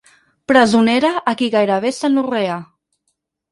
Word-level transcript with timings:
Presonera 0.51 1.11
a 1.33 1.35
qui 1.43 1.51
gairebé 1.57 1.93
s'anorrea. 1.99 2.59